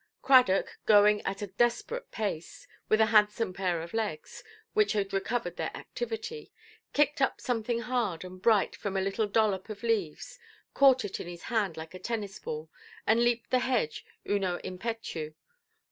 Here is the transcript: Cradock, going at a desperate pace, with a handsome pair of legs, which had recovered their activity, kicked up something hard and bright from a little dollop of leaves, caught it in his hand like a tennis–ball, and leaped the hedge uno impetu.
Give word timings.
Cradock, 0.23 0.79
going 0.87 1.21
at 1.27 1.43
a 1.43 1.47
desperate 1.61 2.09
pace, 2.09 2.67
with 2.89 2.99
a 2.99 3.05
handsome 3.13 3.53
pair 3.53 3.83
of 3.83 3.93
legs, 3.93 4.43
which 4.73 4.93
had 4.93 5.13
recovered 5.13 5.57
their 5.57 5.69
activity, 5.77 6.51
kicked 6.91 7.21
up 7.21 7.39
something 7.39 7.81
hard 7.81 8.23
and 8.23 8.41
bright 8.41 8.75
from 8.75 8.97
a 8.97 9.01
little 9.01 9.27
dollop 9.27 9.69
of 9.69 9.83
leaves, 9.83 10.39
caught 10.73 11.05
it 11.05 11.19
in 11.19 11.27
his 11.27 11.43
hand 11.53 11.77
like 11.77 11.93
a 11.93 11.99
tennis–ball, 11.99 12.67
and 13.05 13.23
leaped 13.23 13.51
the 13.51 13.59
hedge 13.59 14.03
uno 14.27 14.57
impetu. 14.63 15.35